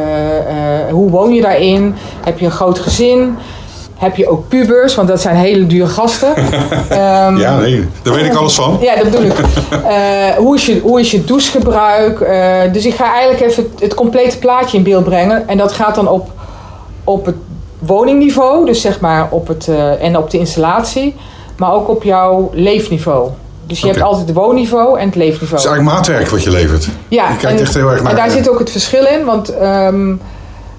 hoe 0.91 1.11
woon 1.11 1.35
je 1.35 1.41
daarin? 1.41 1.95
Heb 2.25 2.39
je 2.39 2.45
een 2.45 2.51
groot 2.51 2.79
gezin? 2.79 3.37
Heb 3.99 4.17
je 4.17 4.29
ook 4.29 4.49
pubers? 4.49 4.95
Want 4.95 5.09
dat 5.09 5.21
zijn 5.21 5.37
hele 5.37 5.67
dure 5.67 5.87
gasten. 5.87 6.37
Ehm, 6.89 7.37
Ja, 7.37 7.59
nee, 7.59 7.89
daar 8.03 8.15
weet 8.15 8.25
ik 8.25 8.35
alles 8.35 8.55
van. 8.55 8.79
Ja, 8.81 8.95
dat 8.95 9.05
bedoel 9.05 9.23
ik. 9.23 9.39
Eh, 9.85 10.37
hoe, 10.37 10.55
is 10.55 10.67
je, 10.67 10.81
hoe 10.81 11.01
is 11.01 11.11
je 11.11 11.25
douchegebruik? 11.25 12.21
Eh, 12.21 12.73
dus 12.73 12.87
ik 12.87 12.95
ga 12.95 13.13
eigenlijk 13.13 13.51
even 13.51 13.63
het, 13.63 13.81
het 13.81 13.95
complete 13.95 14.39
plaatje 14.39 14.77
in 14.77 14.83
beeld 14.83 15.05
brengen. 15.05 15.49
En 15.49 15.57
dat 15.59 15.73
gaat 15.73 15.95
dan 15.95 16.09
op, 16.09 16.31
op 17.05 17.27
het 17.27 17.35
woningniveau, 17.79 18.67
dus 18.67 18.81
zeg 18.81 19.01
maar 19.01 19.27
op 19.31 19.49
het, 19.49 19.69
eh, 19.69 20.05
en 20.05 20.17
op 20.17 20.31
de 20.31 20.39
installatie. 20.39 21.17
Maar 21.57 21.73
ook 21.73 21.89
op 21.89 22.03
jouw 22.03 22.51
leefniveau. 22.53 23.29
Dus 23.67 23.81
je 23.81 23.87
hebt 23.87 24.01
altijd 24.03 24.27
het 24.27 24.37
woonniveau 24.37 24.99
en 24.99 25.07
het 25.07 25.15
leefniveau. 25.15 25.51
Het 25.51 25.61
is 25.61 25.67
eigenlijk 25.67 25.97
maatwerk 25.97 26.29
wat 26.29 26.43
je 26.43 26.51
levert. 26.51 26.89
Ja, 27.09 27.29
je 27.29 27.37
kijkt 27.37 27.59
en, 27.59 27.65
echt 27.65 27.75
heel 27.75 27.91
erg 27.91 28.03
naar... 28.03 28.11
en 28.11 28.17
daar 28.17 28.31
zit 28.31 28.51
ook 28.51 28.59
het 28.59 28.71
verschil 28.71 29.05
in. 29.05 29.25
Want, 29.25 29.55
ehm, 29.55 30.15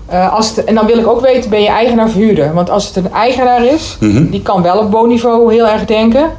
eh, 0.10 0.34
als 0.34 0.56
het, 0.56 0.64
en 0.64 0.76
dan 0.76 0.86
wil 0.86 0.98
ik 0.98 1.08
ook 1.08 1.22
weten, 1.22 1.50
ben 1.50 1.62
je 1.62 1.68
eigenaar 1.68 2.06
of 2.06 2.14
huurder? 2.14 2.54
Want 2.54 2.70
als 2.70 2.88
het 2.88 2.96
een 2.96 3.14
eigenaar 3.14 3.66
is, 3.66 3.98
Mhm. 4.00 4.30
die 4.30 4.42
kan 4.42 4.62
wel 4.62 4.78
op 4.78 4.92
woonniveau 4.92 5.54
heel 5.54 5.68
erg 5.68 5.86
denken. 5.86 6.30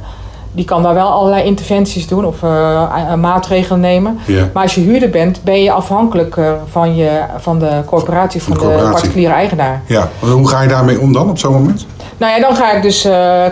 Die 0.53 0.65
kan 0.65 0.83
daar 0.83 0.93
wel 0.93 1.07
allerlei 1.07 1.43
interventies 1.43 2.07
doen 2.07 2.25
of 2.25 2.43
eh, 2.43 3.13
maatregelen 3.13 3.79
nemen. 3.79 4.19
Maar 4.53 4.63
als 4.63 4.75
je 4.75 4.81
huurder 4.81 5.09
bent, 5.09 5.43
ben 5.43 5.63
je 5.63 5.71
afhankelijk 5.71 6.37
eh, 6.37 6.51
van, 6.71 6.95
je, 6.95 7.19
van 7.37 7.59
de 7.59 7.69
corporatie, 7.85 8.41
van 8.43 8.53
De 8.57 8.89
particuliere 8.91 9.33
eigenaar. 9.33 9.81
Ja, 9.85 10.09
hoe 10.19 10.47
ga 10.47 10.61
je 10.61 10.67
daarmee 10.67 10.99
om 10.99 11.13
dan 11.13 11.29
op 11.29 11.37
zo'n 11.37 11.53
moment? 11.53 11.85
Nou 12.17 12.33
ja, 12.33 12.39
dan 12.47 12.55
ga 12.55 12.71
ik 12.71 12.81
dus 12.81 13.01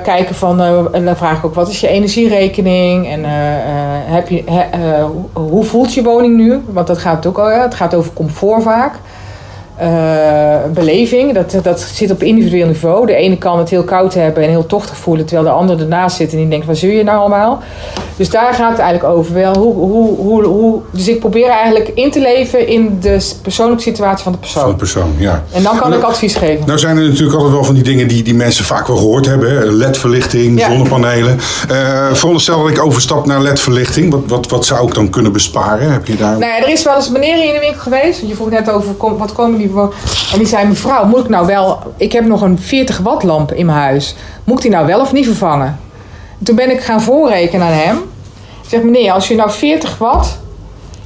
kijken 0.04 0.36
van, 0.36 0.62
en 0.94 1.06
dan 1.06 1.16
vraag 1.16 1.38
ik 1.38 1.46
ook 1.46 1.56
wat 1.56 1.70
is 1.70 1.80
je 1.80 1.88
energierekening 1.88 3.08
en 3.08 3.22
heb 4.06 4.30
je, 4.30 4.44
he- 4.46 5.04
hoe- 5.34 5.64
voelt 5.64 5.94
je 5.94 6.04
woning 6.04 6.36
nu? 6.38 6.62
Want 6.70 6.88
dat 6.88 6.98
gaat 6.98 7.26
ook 7.26 7.38
het 7.62 7.74
gaat 7.76 7.94
over 7.96 8.14
comfort 8.14 8.64
vaak. 8.64 8.94
Eh, 9.80 10.56
beleving. 10.74 11.34
Dat, 11.34 11.56
dat 11.64 11.80
zit 11.80 12.12
op 12.12 12.24
individueel 12.24 12.68
niveau. 12.68 13.06
De 13.06 13.14
ene 13.16 13.38
kan 13.38 13.58
het 13.60 13.70
heel 13.70 13.84
koud 13.84 14.14
hebben 14.14 14.44
en 14.44 14.50
heel 14.50 14.66
tochtig 14.66 14.98
voelen, 14.98 15.26
terwijl 15.26 15.48
de 15.48 15.54
andere 15.54 15.82
ernaast 15.82 16.16
zit 16.16 16.32
en 16.32 16.38
die 16.38 16.48
denkt: 16.48 16.66
wat 16.66 16.78
zul 16.78 16.90
je 16.90 17.04
nou 17.04 17.20
allemaal? 17.20 17.60
Dus 18.16 18.30
daar 18.30 18.54
gaat 18.54 18.72
het 18.72 18.80
eigenlijk 18.80 19.14
over. 19.18 19.34
Wel, 19.34 19.56
hoe, 19.58 19.74
hoe, 19.74 20.16
hoe, 20.18 20.44
hoe, 20.46 20.82
dus 20.92 21.08
ik 21.08 21.20
probeer 21.20 21.48
eigenlijk 21.50 21.92
in 21.94 22.12
te 22.12 22.20
leven 22.22 22.68
in 22.68 22.98
de 23.02 23.28
persoonlijke 23.42 23.84
situatie 23.84 24.24
van 24.24 24.32
de 24.32 24.38
persoon. 24.38 24.62
Van 24.62 24.72
de 24.72 24.78
persoon, 24.78 25.14
ja. 25.18 25.44
En 25.54 25.64
dan 25.64 25.78
kan 25.78 25.94
ik 25.94 26.02
advies 26.04 26.36
geven. 26.36 26.66
Nou 26.66 26.80
zijn 26.80 26.98
er 26.98 27.04
natuurlijk 27.04 27.34
altijd 27.34 27.54
wel 27.54 27.64
van 27.64 27.74
die 27.76 27.84
dingen 27.84 28.08
die, 28.08 28.24
die 28.24 28.36
mensen 28.36 28.66
vaak 28.66 28.88
wel 28.88 28.98
gehoord 28.98 29.26
hebben. 29.26 29.50
hè. 29.58 29.66
LED-verlichting, 29.66 30.60
Ja. 30.60 30.68
zonnepanelen. 30.70 31.40
Eh 31.70 32.08
veronderstel 32.14 32.62
dat 32.64 32.70
ik 32.70 32.84
overstap 32.84 33.26
naar 33.26 33.42
LED-verlichting. 33.42 34.12
Wat, 34.12 34.22
wat, 34.28 34.48
wat 34.50 34.66
zou 34.66 34.88
ik 34.88 34.94
dan 34.94 35.10
kunnen 35.10 35.32
besparen? 35.32 35.92
Heb 35.92 36.08
je 36.08 36.16
daar... 36.16 36.38
Nou 36.38 36.52
ja, 36.52 36.58
er 36.58 36.70
is 36.70 36.84
wel 36.84 36.96
eens 36.96 37.06
een 37.08 37.14
meneer 37.14 37.46
in 37.48 37.54
de 37.54 37.60
winkel 37.60 37.82
geweest. 37.82 38.18
want 38.20 38.30
Je 38.32 38.36
vroeg 38.36 38.50
net 38.50 38.70
over 38.72 38.94
kom- 38.94 39.18
wat 39.18 39.34
komen 39.34 39.58
die 39.58 39.69
En 40.32 40.38
die 40.38 40.48
zei: 40.48 40.68
Mevrouw, 40.68 41.06
moet 41.06 41.20
ik 41.20 41.30
nou 41.30 41.46
wel. 41.46 41.80
Ik 41.98 42.12
heb 42.12 42.26
nog 42.26 42.42
een 42.42 42.60
40 42.60 42.98
watt 42.98 43.24
lamp 43.24 43.52
in 43.52 43.66
mijn 43.66 43.78
huis. 43.78 44.16
Moet 44.44 44.56
ik 44.58 44.62
die 44.62 44.72
nou 44.72 44.86
wel 44.86 45.00
of 45.00 45.14
niet 45.14 45.26
vervangen? 45.26 45.80
Toen 46.44 46.56
ben 46.56 46.72
ik 46.72 46.82
gaan 46.82 47.02
voorrekenen 47.02 47.68
aan 47.68 47.74
hem. 47.74 47.98
Ik 48.64 48.70
zeg: 48.70 48.82
Meneer, 48.82 49.12
als 49.12 49.28
je 49.28 49.36
nou 49.36 49.52
40 49.52 49.98
watt 49.98 50.40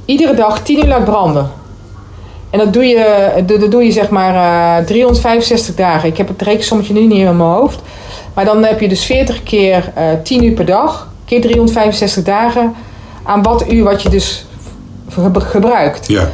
iedere 0.04 0.34
dag 0.34 0.62
10 0.62 0.78
uur 0.78 0.86
laat 0.86 1.04
branden. 1.04 1.50
En 2.50 2.58
dat 2.58 2.72
doe 2.72 2.84
je, 2.84 3.32
dat 3.46 3.70
doe 3.70 3.84
je 3.84 3.92
zeg 3.92 4.08
maar 4.08 4.34
eh 4.78 4.84
365 4.86 5.74
dagen. 5.74 6.08
Ik 6.08 6.16
heb 6.16 6.28
het 6.28 6.42
rekensommetje 6.42 6.92
nu 6.92 7.00
niet 7.00 7.18
in 7.18 7.36
mijn 7.36 7.50
hoofd. 7.50 7.80
Maar 8.34 8.44
dan 8.44 8.64
heb 8.64 8.80
je 8.80 8.88
dus 8.88 9.04
40 9.04 9.42
keer 9.42 9.92
eh 9.94 10.04
10 10.22 10.44
uur 10.44 10.52
per 10.52 10.64
dag, 10.64 11.08
keer 11.24 11.40
365 11.40 12.22
dagen 12.22 12.74
aan 13.22 13.42
wattuur 13.42 13.84
wat 13.84 14.02
je 14.02 14.08
dus 14.08 14.46
gebruikt. 15.32 16.08
Ja. 16.08 16.28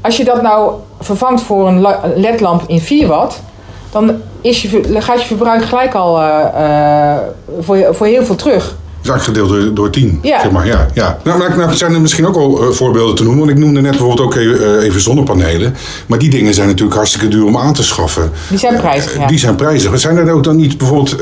Als 0.00 0.16
je 0.16 0.24
dat 0.24 0.42
nou 0.42 0.72
vervangt 1.00 1.42
voor 1.42 1.68
een 1.68 1.80
la- 1.80 2.00
ledlamp 2.14 2.62
in 2.66 2.80
4 2.80 3.06
watt, 3.06 3.42
dan 3.90 4.20
is 4.40 4.62
je, 4.62 4.82
gaat 5.00 5.20
je 5.20 5.26
verbruik 5.26 5.64
gelijk 5.64 5.94
al 5.94 6.20
eh, 6.20 7.14
eh, 7.14 7.18
voor, 7.60 7.94
voor 7.94 8.06
heel 8.06 8.24
veel 8.24 8.34
terug. 8.34 8.76
Eigenlijk 9.08 9.38
gedeeld 9.38 9.62
door, 9.64 9.74
door 9.74 9.90
tien, 9.90 10.18
Ja. 10.22 10.40
zeg 10.40 10.50
maar. 10.50 10.66
Ja, 10.66 10.86
ja. 10.94 11.18
Nou, 11.24 11.38
maar 11.38 11.56
nou 11.56 11.74
zijn 11.74 11.94
er 11.94 12.00
misschien 12.00 12.26
ook 12.26 12.34
wel 12.34 12.62
eh, 12.62 12.68
voorbeelden 12.70 13.14
te 13.16 13.22
noemen. 13.22 13.40
Want 13.44 13.56
ik 13.56 13.58
noemde 13.64 13.80
net 13.80 13.90
bijvoorbeeld 13.90 14.20
ook 14.20 14.34
even, 14.34 14.78
eh, 14.78 14.84
even 14.84 15.00
zonnepanelen. 15.00 15.76
Maar 16.06 16.18
die 16.18 16.30
dingen 16.30 16.54
zijn 16.54 16.66
natuurlijk 16.66 16.96
hartstikke 16.96 17.28
duur 17.28 17.44
om 17.44 17.56
aan 17.56 17.72
te 17.72 17.82
schaffen. 17.82 18.30
Die 18.48 18.58
zijn 18.58 18.76
prijzig. 18.76 19.14
Eh, 19.14 19.20
Ja. 19.20 19.26
Die 19.26 19.38
zijn 19.38 19.54
prijzig. 19.56 19.98
Zijn 20.00 20.16
er 20.16 20.30
ook 20.32 20.44
dan 20.44 20.56
niet 20.56 20.78
bijvoorbeeld 20.78 21.16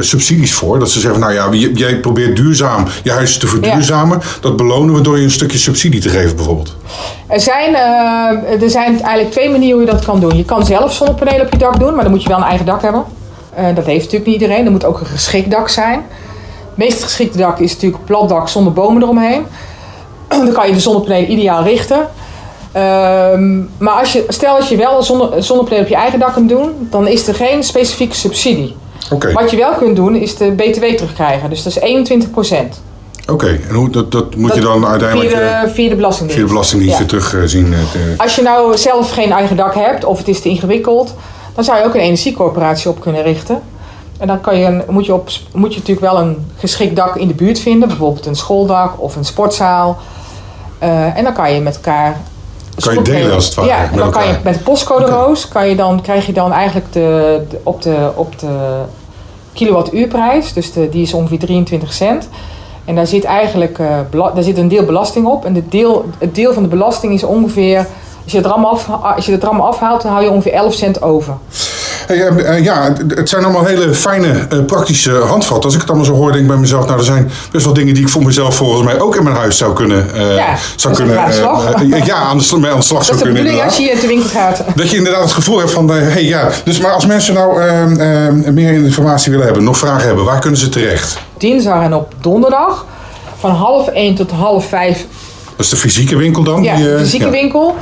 subsidies 0.00 0.54
voor? 0.54 0.78
Dat 0.78 0.90
ze 0.90 1.00
zeggen, 1.00 1.20
nou 1.20 1.32
ja, 1.32 1.48
jij 1.74 1.96
probeert 2.00 2.36
duurzaam 2.36 2.86
je 3.02 3.10
huis 3.10 3.38
te 3.38 3.46
verduurzamen. 3.46 4.20
Dat 4.40 4.56
belonen 4.56 4.94
we 4.94 5.00
door 5.00 5.16
je 5.18 5.24
een 5.24 5.30
stukje 5.30 5.58
subsidie 5.58 6.00
te 6.00 6.08
geven 6.08 6.36
bijvoorbeeld. 6.36 6.76
Er 7.26 7.40
zijn, 7.40 7.74
er 8.60 8.70
zijn 8.70 8.90
eigenlijk 9.02 9.30
twee 9.30 9.50
manieren 9.50 9.76
hoe 9.78 9.86
je 9.86 9.92
dat 9.92 10.04
kan 10.04 10.20
doen. 10.20 10.36
Je 10.36 10.44
kan 10.44 10.66
zelf 10.66 10.92
zonnepanelen 10.94 11.46
op 11.46 11.52
je 11.52 11.58
dak 11.58 11.78
doen, 11.78 11.94
maar 11.94 12.02
dan 12.04 12.12
moet 12.12 12.22
je 12.22 12.28
wel 12.28 12.38
een 12.38 12.44
eigen 12.44 12.66
dak 12.66 12.82
hebben. 12.82 13.04
Dat 13.74 13.84
heeft 13.84 14.04
natuurlijk 14.04 14.30
niet 14.30 14.40
iedereen. 14.40 14.64
Er 14.64 14.70
moet 14.70 14.84
ook 14.84 15.00
een 15.00 15.06
geschikt 15.06 15.50
dak 15.50 15.68
zijn. 15.68 16.02
Het 16.74 16.84
meest 16.88 17.02
geschikte 17.02 17.38
dak 17.38 17.58
is 17.58 17.72
natuurlijk 17.74 18.04
plat 18.04 18.28
dak 18.28 18.48
zonder 18.48 18.72
bomen 18.72 19.02
eromheen. 19.02 19.46
Dan 20.28 20.52
kan 20.52 20.66
je 20.68 20.72
de 20.74 20.80
zonnepanelen 20.80 21.30
ideaal 21.32 21.62
richten. 21.62 22.08
Ehm, 22.72 23.58
maar 23.78 23.94
als 23.98 24.12
je, 24.12 24.24
stel 24.28 24.58
dat 24.58 24.68
je 24.68 24.76
wel 24.76 24.96
een 24.96 25.02
zonne, 25.02 25.42
zonnepanelen 25.42 25.82
op 25.84 25.88
je 25.90 25.96
eigen 25.96 26.18
dak 26.18 26.32
kunt 26.32 26.48
doen, 26.48 26.70
dan 26.90 27.06
is 27.08 27.28
er 27.28 27.34
geen 27.34 27.62
specifieke 27.62 28.14
subsidie. 28.16 28.76
Oké, 29.12 29.32
Wat 29.32 29.50
je 29.50 29.56
wel 29.56 29.72
kunt 29.72 29.96
doen, 29.96 30.14
is 30.16 30.36
de 30.36 30.50
BTW 30.52 30.84
terugkrijgen. 30.84 31.50
Dus 31.50 31.62
dat 31.62 31.76
is 31.76 32.16
21% 32.16 32.80
oké. 33.32 33.58
En 33.68 33.74
hoe, 33.74 33.90
dat, 33.90 34.12
dat 34.12 34.36
moet 34.36 34.54
je 34.54 34.60
dan 34.60 34.86
uiteindelijk 34.86 35.30
via 35.30 35.40
eh, 35.40 35.62
de, 35.62 35.68
via 35.74 35.88
de 35.88 35.94
Belastingdienst. 35.94 36.34
via 36.34 36.42
de 36.46 36.52
Belastingdienst 36.52 36.98
Ja. 36.98 37.06
weer 37.06 37.20
terugzien. 37.20 37.72
eh, 37.72 37.78
te- 37.92 38.14
Als 38.16 38.36
je 38.36 38.42
nou 38.42 38.76
zelf 38.76 39.10
geen 39.10 39.32
eigen 39.32 39.56
dak 39.56 39.74
hebt 39.74 40.04
of 40.04 40.18
het 40.18 40.28
is 40.28 40.40
te 40.40 40.48
ingewikkeld, 40.48 41.14
dan 41.54 41.64
zou 41.64 41.78
je 41.78 41.84
ook 41.84 41.94
een 41.94 42.00
energiecoöperatie 42.00 42.90
op 42.90 43.00
kunnen 43.00 43.22
richten. 43.22 43.62
En 44.24 44.30
dan 44.30 44.40
kan 44.40 44.58
je 44.58 44.64
een, 44.64 44.82
moet, 44.88 45.06
je 45.06 45.14
op, 45.14 45.28
moet 45.52 45.72
je 45.74 45.78
natuurlijk 45.78 46.12
wel 46.12 46.20
een 46.20 46.50
geschikt 46.56 46.96
dak 46.96 47.16
in 47.16 47.28
de 47.28 47.34
buurt 47.34 47.58
vinden, 47.58 47.88
bijvoorbeeld 47.88 48.26
een 48.26 48.34
schooldak 48.36 48.92
of 48.96 49.16
een 49.16 49.24
sportzaal. 49.24 49.96
Eh, 50.78 51.16
en 51.16 51.24
dan 51.24 51.32
kan 51.32 51.52
je 51.52 51.60
met 51.60 51.74
elkaar. 51.74 52.20
Kan 52.84 52.94
je 52.94 53.02
delen 53.02 53.34
als 53.34 53.44
het 53.44 53.54
ware, 53.54 53.68
Ja, 53.68 53.90
en 53.90 53.96
dan 53.96 54.10
kan 54.10 54.26
je 54.26 54.34
met 54.44 54.54
de 54.54 54.60
postcode 54.60 55.04
roos 55.04 55.48
kan 55.48 55.68
je 55.68 55.76
dan, 55.76 56.00
krijg 56.00 56.26
je 56.26 56.32
dan 56.32 56.52
eigenlijk 56.52 56.92
de, 56.92 57.42
de- 57.50 57.60
op, 57.62 57.82
de, 57.82 58.10
op 58.14 58.38
de 58.38 58.80
kilowattuurprijs, 59.52 60.52
dus 60.52 60.72
de, 60.72 60.88
die 60.88 61.02
is 61.02 61.14
ongeveer 61.14 61.38
23 61.38 61.92
cent. 61.92 62.28
En 62.84 62.94
daar 62.94 63.06
zit 63.06 63.24
eigenlijk 63.24 63.78
eh, 63.78 63.98
daar 64.34 64.42
zit 64.42 64.58
een 64.58 64.68
deel 64.68 64.84
belasting 64.84 65.26
op. 65.26 65.44
En 65.44 65.52
de 65.52 65.68
deel, 65.68 66.04
het 66.18 66.34
deel 66.34 66.52
van 66.52 66.62
de 66.62 66.68
belasting 66.68 67.12
is 67.14 67.24
ongeveer, 67.24 67.78
als 68.22 68.32
je 68.32 68.36
het 68.36 68.46
er 68.46 68.52
allemaal, 68.52 68.70
af, 68.70 68.88
als 69.16 69.26
je 69.26 69.32
het 69.32 69.44
allemaal 69.44 69.66
afhaalt, 69.66 70.02
dan 70.02 70.12
hou 70.12 70.24
je 70.24 70.30
ongeveer 70.30 70.52
11 70.52 70.74
cent 70.74 71.02
over. 71.02 71.34
Hey, 72.06 72.26
eh, 72.26 72.56
eh, 72.56 72.64
ja, 72.64 72.82
het- 72.82 73.16
het 73.18 73.28
zijn 73.28 73.44
allemaal 73.44 73.64
hele 73.64 73.94
fijne, 73.94 74.46
eh, 74.50 74.58
praktische 74.66 75.10
handvatten. 75.10 75.64
Als 75.64 75.74
ik 75.74 75.80
het 75.80 75.88
allemaal 75.88 76.06
zo 76.08 76.14
hoor, 76.14 76.30
denk 76.30 76.42
ik 76.42 76.46
bij 76.50 76.56
mezelf... 76.56 76.86
nou, 76.86 76.98
er 76.98 77.04
zijn 77.04 77.30
best 77.50 77.64
wel 77.64 77.74
dingen 77.74 77.94
die 77.94 78.02
ik 78.02 78.08
voor 78.08 78.22
mezelf 78.24 78.54
volgens 78.56 78.82
mij 78.84 79.00
ook 79.00 79.16
in 79.16 79.22
mijn 79.24 79.36
huis 79.36 79.56
zou 79.56 79.72
kunnen... 79.72 80.14
eh, 80.14 80.36
Ja, 80.36 80.54
zou 80.76 80.94
kunnen 80.94 81.20
aan 81.20 81.28
de 81.30 81.34
slag. 81.36 81.70
eh, 81.72 81.92
eh, 81.98 82.04
ja, 82.04 82.14
aan 82.16 82.38
de, 82.38 82.58
mee 82.58 82.70
aan 82.70 82.76
de 82.78 82.84
slag 82.84 83.06
Dat 83.06 83.06
zou 83.06 83.18
is 83.18 83.22
de 83.22 83.32
kunnen 83.32 83.42
bedoeling 83.42 83.62
als 83.64 83.76
je 83.76 83.98
te 84.00 84.06
winkel 84.06 84.28
gaat. 84.28 84.62
Dat 84.74 84.90
je 84.90 84.96
inderdaad 84.96 85.22
het 85.22 85.32
gevoel 85.32 85.58
hebt 85.58 85.70
van, 85.70 85.88
hey, 85.90 86.24
ja. 86.24 86.48
Dus 86.64 86.80
maar 86.80 86.92
als 86.92 87.06
mensen 87.06 87.34
nou 87.34 87.60
eh, 87.62 88.26
eh, 88.26 88.32
meer 88.52 88.72
informatie 88.72 89.30
willen 89.30 89.46
hebben, 89.46 89.64
nog 89.64 89.76
vragen 89.78 90.06
hebben, 90.06 90.24
waar 90.24 90.40
kunnen 90.40 90.58
ze 90.60 90.68
terecht? 90.68 91.18
Dinsdag 91.38 91.82
en 91.82 91.94
op 91.94 92.14
donderdag 92.20 92.84
van 93.38 93.50
half 93.50 93.86
1 93.88 94.14
tot 94.14 94.30
half 94.30 94.68
5 94.68 95.06
Dat 95.56 95.64
is 95.64 95.68
de 95.68 95.76
fysieke 95.76 96.16
winkel 96.16 96.42
dan? 96.42 96.62
Ja, 96.62 96.76
de 96.76 96.92
eh, 96.94 96.98
fysieke 97.00 97.24
ja. 97.24 97.30
winkel. 97.30 97.76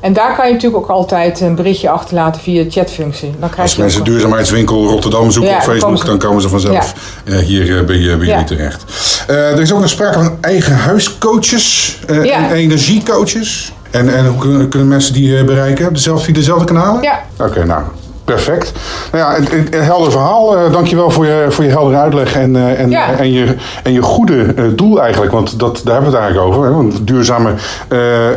En 0.00 0.12
daar 0.12 0.36
kan 0.36 0.46
je 0.46 0.52
natuurlijk 0.52 0.82
ook 0.82 0.90
altijd 0.90 1.40
een 1.40 1.54
berichtje 1.54 1.90
achterlaten 1.90 2.40
via 2.42 2.62
de 2.62 2.70
chatfunctie. 2.70 3.30
Dan 3.40 3.48
krijg 3.50 3.62
Als 3.62 3.74
je 3.74 3.80
mensen 3.82 4.04
duurzaamheidswinkel 4.04 4.86
Rotterdam 4.86 5.30
zoeken 5.30 5.52
Ja, 5.52 5.56
op 5.58 5.62
Facebook, 5.62 5.98
ze- 5.98 6.04
dan 6.06 6.18
komen 6.18 6.42
ze 6.42 6.48
vanzelf 6.48 6.94
eh, 7.24 7.36
hier 7.38 7.62
eh, 7.78 7.84
bij, 7.84 7.86
bij 7.86 7.96
Ja. 7.96 8.16
jullie 8.32 8.44
terecht. 8.44 8.84
Er 9.26 9.60
is 9.60 9.72
ook 9.72 9.80
nog 9.80 9.88
sprake 9.88 10.18
van 10.18 10.36
eigen 10.40 10.74
huiscoaches 10.76 11.98
Ja. 12.08 12.48
en 12.48 12.52
energiecoaches. 12.52 13.72
En, 13.94 14.16
en 14.16 14.26
hoe 14.26 14.38
kunnen, 14.38 14.68
kunnen 14.68 14.88
mensen 14.88 15.12
die 15.12 15.38
eh, 15.38 15.44
bereiken? 15.44 15.92
Dezelfde, 15.92 16.24
via 16.24 16.34
dezelfde 16.34 16.64
kanalen? 16.64 17.02
Ja. 17.02 17.22
Oké, 17.38 17.64
nou. 17.64 17.82
Perfect. 18.24 18.72
Nou 19.12 19.24
ja, 19.24 19.36
een, 19.38 19.58
een- 19.58 19.66
een 19.78 19.82
helder 19.84 20.10
verhaal. 20.12 20.56
Eh 20.56 20.72
dankjewel 20.72 21.10
voor 21.10 21.26
je, 21.26 21.46
voor 21.48 21.64
je 21.64 21.70
heldere 21.70 21.96
uitleg 21.96 22.34
en, 22.36 22.56
eh, 22.56 22.80
en, 22.80 22.90
Ja. 22.90 23.12
en, 23.18 23.32
je, 23.32 23.54
en 23.82 23.92
je 23.92 24.02
goede 24.02 24.42
eh, 24.56 24.64
doel 24.74 25.00
eigenlijk. 25.02 25.32
Want 25.32 25.58
dat, 25.58 25.80
daar 25.84 25.94
hebben 25.94 26.10
we 26.12 26.16
het 26.16 26.26
eigenlijk 26.26 26.54
over. 26.56 26.68
Hè? 26.70 26.74
Want 26.76 27.06
duurzame, 27.06 27.52
eh, 27.88 28.30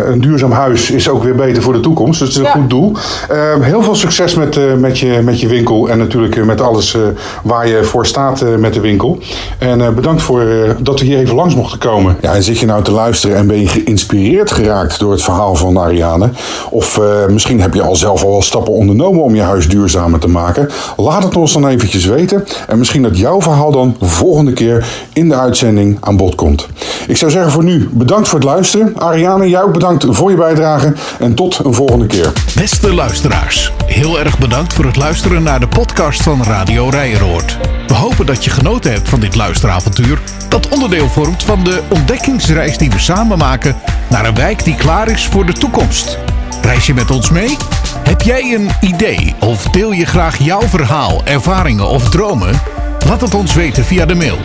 eh, 0.00 0.08
een 0.10 0.20
duurzaam 0.20 0.50
huis 0.52 0.90
is 0.90 1.08
ook 1.08 1.22
weer 1.22 1.34
beter 1.34 1.62
voor 1.62 1.72
de 1.72 1.80
toekomst. 1.80 2.18
Dus 2.18 2.28
het 2.28 2.30
is 2.30 2.36
een 2.36 2.44
Ja. 2.54 2.60
goed 2.60 2.70
doel. 2.70 2.92
Eh, 3.28 3.38
heel 3.60 3.82
veel 3.82 3.94
succes 3.94 4.34
met, 4.34 4.56
eh, 4.56 4.64
met, 4.74 4.98
je, 4.98 5.20
met 5.24 5.40
je 5.40 5.46
winkel. 5.48 5.88
En 5.88 5.98
natuurlijk 5.98 6.36
eh, 6.36 6.42
met 6.44 6.60
alles 6.60 6.94
eh, 6.94 7.00
waar 7.42 7.68
je 7.68 7.84
voor 7.84 8.06
staat 8.06 8.40
eh, 8.40 8.54
met 8.54 8.74
de 8.74 8.80
winkel. 8.80 9.18
En 9.58 9.80
eh, 9.80 9.88
bedankt 9.88 10.22
voor 10.22 10.40
eh, 10.40 10.70
dat 10.80 11.00
we 11.00 11.06
hier 11.06 11.18
even 11.18 11.34
langs 11.34 11.54
mochten 11.54 11.78
komen. 11.78 12.16
Ja, 12.20 12.34
en 12.34 12.42
zit 12.42 12.58
je 12.58 12.66
nou 12.66 12.82
te 12.82 12.90
luisteren 12.92 13.36
en 13.36 13.46
ben 13.46 13.60
je 13.60 13.68
geïnspireerd 13.68 14.50
geraakt 14.50 14.98
door 14.98 15.10
het 15.12 15.22
verhaal 15.22 15.54
van 15.54 15.78
Ariane? 15.78 16.30
Of 16.70 16.98
eh, 16.98 17.04
misschien 17.30 17.60
heb 17.60 17.74
je 17.74 17.82
al 17.82 17.96
zelf 17.96 18.22
al 18.24 18.30
wel 18.30 18.42
stappen 18.42 18.72
ondernomen 18.72 19.26
om 19.28 19.34
je 19.34 19.42
huis 19.42 19.68
duurzamer 19.68 20.20
te 20.20 20.28
maken? 20.28 20.68
Laat 20.96 21.22
het 21.22 21.36
ons 21.36 21.52
dan 21.52 21.68
eventjes 21.68 22.04
weten. 22.04 22.44
En 22.68 22.78
misschien 22.78 23.02
dat 23.02 23.18
jouw 23.18 23.40
verhaal 23.40 23.72
dan 23.72 23.96
volgende 24.00 24.52
keer 24.52 24.86
in 25.12 25.28
de 25.28 25.34
uitzending 25.34 25.96
aan 26.00 26.16
bod 26.16 26.34
komt. 26.34 26.68
Ik 27.08 27.16
zou 27.16 27.30
zeggen 27.30 27.52
voor 27.52 27.64
nu 27.64 27.88
bedankt 27.92 28.28
voor 28.28 28.38
het 28.38 28.48
luisteren. 28.48 28.92
Ariane, 28.96 29.48
jij 29.48 29.62
ook 29.62 29.72
bedankt 29.72 30.06
voor 30.08 30.30
je 30.30 30.36
bijdrage. 30.36 30.92
En 31.18 31.34
tot 31.34 31.64
een 31.64 31.74
volgende 31.74 32.06
keer. 32.06 32.32
Beste 32.54 32.94
luisteraars, 32.94 33.72
heel 33.86 34.18
erg 34.18 34.38
bedankt 34.38 34.72
voor 34.72 34.84
het 34.84 34.96
luisteren 34.96 35.42
naar 35.42 35.60
de 35.60 35.68
podcast 35.68 36.22
van 36.22 36.42
Radio 36.42 36.88
Rijeroord. 36.88 37.58
We 37.86 37.94
hopen 37.94 38.26
dat 38.26 38.44
je 38.44 38.50
genoten 38.50 38.92
hebt 38.92 39.08
van 39.08 39.20
dit 39.20 39.34
luisteravontuur, 39.34 40.20
dat 40.48 40.68
onderdeel 40.68 41.08
vormt 41.08 41.42
van 41.42 41.64
de 41.64 41.82
ontdekkingsreis 41.88 42.78
die 42.78 42.90
we 42.90 42.98
samen 42.98 43.38
maken 43.38 43.76
naar 44.10 44.26
een 44.26 44.34
wijk 44.34 44.64
die 44.64 44.74
klaar 44.74 45.08
is 45.08 45.26
voor 45.26 45.46
de 45.46 45.52
toekomst. 45.52 46.18
Reis 46.62 46.86
je 46.86 46.94
met 46.94 47.10
ons 47.10 47.30
mee? 47.30 47.56
Heb 48.02 48.20
jij 48.20 48.54
een 48.54 48.70
idee 48.80 49.34
of 49.40 49.62
deel 49.62 49.92
je 49.92 50.06
graag 50.06 50.38
jouw 50.38 50.68
verhaal, 50.68 51.24
ervaringen 51.24 51.88
of 51.88 52.10
dromen? 52.10 52.60
Laat 53.06 53.20
het 53.20 53.34
ons 53.34 53.54
weten 53.54 53.84
via 53.84 54.06
de 54.06 54.14
mail 54.14 54.38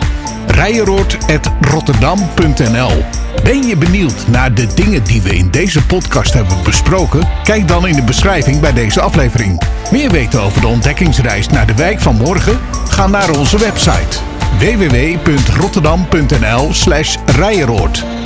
rijeroord.rotterdam.nl 0.46 3.04
Ben 3.44 3.66
je 3.66 3.76
benieuwd 3.76 4.26
naar 4.28 4.54
de 4.54 4.66
dingen 4.74 5.04
die 5.04 5.22
we 5.22 5.36
in 5.36 5.50
deze 5.50 5.86
podcast 5.86 6.32
hebben 6.32 6.56
besproken? 6.64 7.28
Kijk 7.42 7.68
dan 7.68 7.86
in 7.86 7.96
de 7.96 8.02
beschrijving 8.02 8.60
bij 8.60 8.72
deze 8.72 9.00
aflevering. 9.00 9.62
Meer 9.90 10.10
weten 10.10 10.42
over 10.42 10.60
de 10.60 10.66
ontdekkingsreis 10.66 11.48
naar 11.48 11.66
de 11.66 11.74
wijk 11.74 12.00
van 12.00 12.16
morgen? 12.16 12.58
Ga 12.88 13.06
naar 13.06 13.30
onze 13.30 13.58
website 13.58 14.18
www.rotterdam.nl 14.58 16.72
slash 16.72 17.16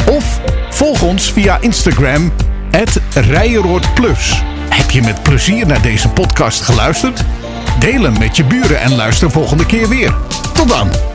Of 0.08 0.40
volg 0.70 1.02
ons 1.02 1.32
via 1.32 1.58
Instagram 1.60 2.32
Plus. 3.94 4.42
Heb 4.68 4.90
je 4.90 5.02
met 5.02 5.22
plezier 5.22 5.66
naar 5.66 5.82
deze 5.82 6.08
podcast 6.08 6.60
geluisterd? 6.62 7.24
Deel 7.78 8.02
hem 8.02 8.18
met 8.18 8.36
je 8.36 8.44
buren 8.44 8.80
en 8.80 8.94
luister 8.94 9.30
volgende 9.30 9.66
keer 9.66 9.88
weer. 9.88 10.14
Tot 10.52 10.68
dan! 10.68 11.07